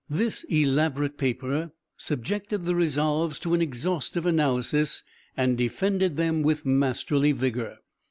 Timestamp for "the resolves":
2.65-3.37